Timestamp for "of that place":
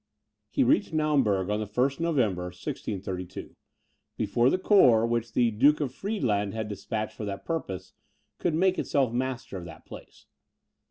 9.57-10.25